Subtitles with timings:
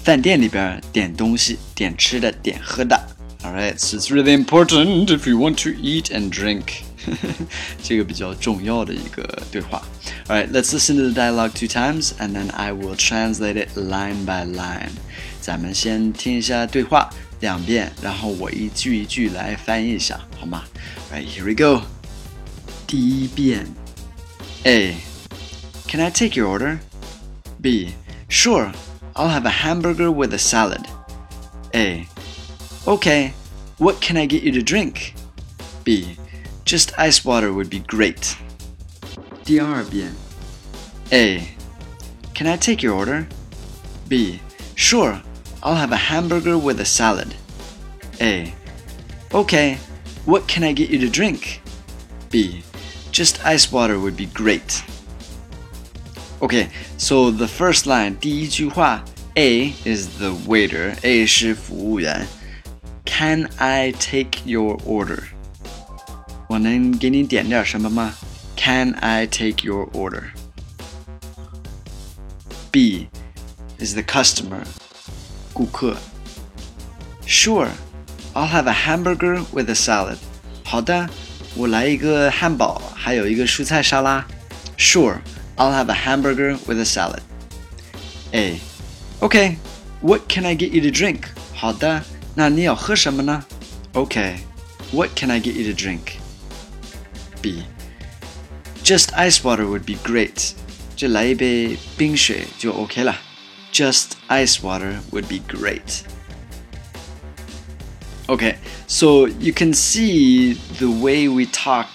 [0.03, 2.99] 饭店里边点东西、点吃的、点喝的。
[3.43, 6.81] Alright, so it's really important if you want to eat and drink.
[7.81, 9.81] 这个比较重要的一个对话。
[10.27, 14.45] Alright, let's listen to the dialogue two times and then I will translate it line by
[14.45, 14.91] line.
[15.41, 20.63] 咱们先听一下对话两遍，然后我一句一句来翻译一下，好吗？
[21.11, 21.83] Right, here we go.
[22.85, 23.65] 第一遍，
[24.63, 24.95] A.
[25.87, 26.77] Can I take your order?
[27.61, 27.93] B.
[28.29, 28.71] Sure,
[29.15, 30.87] I'll have a hamburger with a salad.
[31.73, 32.07] A.
[32.87, 33.33] Okay,
[33.77, 35.13] what can I get you to drink?
[35.83, 36.17] B.
[36.65, 38.35] Just ice water would be great.
[39.43, 40.13] 第二遍，
[41.11, 41.41] A.
[42.33, 43.27] Can I take your order?
[44.07, 44.39] B.
[44.75, 45.21] Sure,
[45.61, 47.35] I'll have a hamburger with a salad.
[48.21, 48.53] A.
[49.33, 49.77] Okay,
[50.25, 51.61] what can I get you to drink?
[52.29, 52.63] B.
[53.11, 54.83] Just ice water would be great.
[56.41, 59.03] Okay, so the first line, 第一句话,
[59.35, 62.27] A is the waiter, A 是服务员.
[63.05, 65.23] Can I take your order?
[66.47, 68.13] 我能给你点点什么吗?
[68.57, 70.23] Can I take your order?
[72.71, 73.07] B
[73.79, 74.63] is the customer,
[75.53, 75.97] 顾客.
[77.25, 77.69] Sure,
[78.33, 80.17] I'll have a hamburger with a salad.
[80.63, 81.09] 好的，
[81.55, 84.25] 我来一个汉堡，还有一个蔬菜沙拉。
[84.77, 85.17] Sure,
[85.55, 87.21] I'll have a hamburger with a salad.
[88.33, 88.59] A.
[89.21, 89.57] Okay,
[90.01, 91.23] what can I get you to drink?
[91.53, 92.03] 好的，
[92.35, 93.43] 那你要喝什么呢？
[93.93, 94.37] Okay,
[94.91, 96.19] what can I get you to drink?
[97.41, 97.63] B.
[98.83, 100.53] Just ice water would be great.
[100.95, 103.17] 就来一杯冰水就 OK 了。
[103.71, 106.03] Just ice water would be great.
[108.27, 108.55] Okay,
[108.87, 111.87] so you can see the way we talk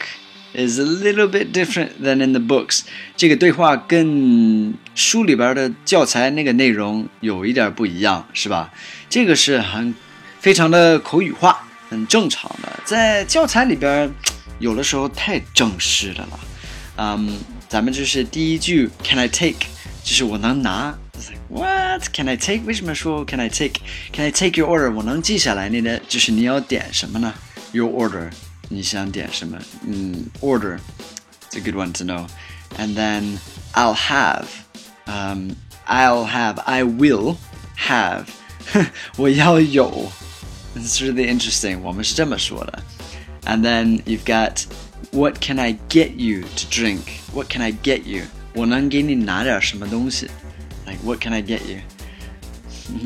[0.53, 2.81] is a little bit different than in the books.
[3.15, 8.73] 这个对话跟书里边的教材那个内容有一点不一样，是吧？
[9.09, 9.93] 这个是很
[10.39, 11.57] 非常的口语化，
[11.89, 12.79] 很正常的。
[12.85, 14.11] 在教材里边，
[14.59, 16.39] 有的时候太正式的了。
[16.97, 19.67] 嗯，咱们就是第一句 Can I take？
[20.03, 20.97] 就是我能拿。
[21.49, 22.63] What can I take？
[22.65, 24.93] 为什么说 Can I take？Can I take your order？
[24.93, 27.33] 我能记下来你的，就是你要点什么呢
[27.71, 28.29] ？Your order，
[28.68, 29.58] 你想点什么？
[29.86, 32.26] 嗯，order，it's a good one to know.
[32.78, 33.38] And then
[33.74, 34.46] I'll have，
[35.06, 35.54] 嗯、
[35.86, 37.36] um,，I'll have，I will
[37.78, 38.24] have，
[39.16, 40.10] 我要有。
[40.76, 41.80] It's really interesting.
[41.80, 42.82] 我们是这么说的。
[43.44, 44.64] And then you've got
[45.12, 47.20] what can I get you to drink?
[47.32, 48.24] What can I get you?
[48.54, 50.28] 我能给你拿点什么东西？
[50.86, 51.80] Like what can I get you?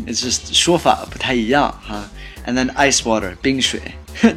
[0.07, 2.09] It's just 说法不太一样哈。
[2.45, 3.79] And then ice water 冰水，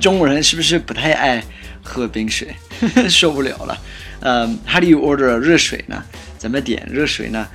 [0.01, 1.43] 中国人是不是不太爱
[1.83, 2.55] 喝冰水？
[3.09, 3.79] 受不了了。
[4.21, 6.05] 嗯、，How do you order 热水呢？
[6.39, 7.49] 怎么点热水呢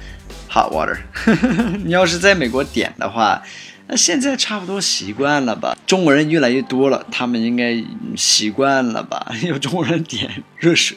[0.49, 0.97] ？Hot water。
[1.83, 3.41] 你要是在美国点的话。
[3.87, 5.77] 那现在差不多习惯了吧？
[5.85, 7.83] 中国人越来越多了，他们应该
[8.15, 9.25] 习惯了吧？
[9.43, 10.95] 有中国人点热水，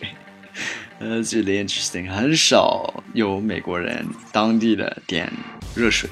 [1.01, 5.33] 呃，这里 interesting，很少有美国人当地的点
[5.75, 6.09] 热水，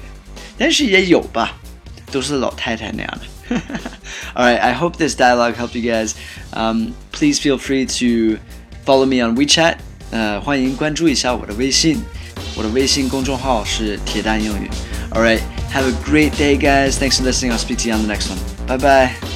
[0.62, 1.56] 但是也有吧，
[2.10, 3.56] 都是老太太那样的。
[4.34, 6.12] All right, I hope this dialogue helped you guys.
[6.52, 8.38] Um, please feel free to
[8.84, 9.76] follow me on WeChat.
[10.10, 12.02] 呃，欢迎关注一下我的微信，
[12.56, 14.68] 我的微信公众号是铁蛋英语。
[15.12, 15.40] All right.
[15.70, 16.92] Have a great day, guys.
[16.92, 17.52] Thanks for listening.
[17.52, 18.38] I'll speak to you on the next one.
[18.66, 19.31] Bye bye.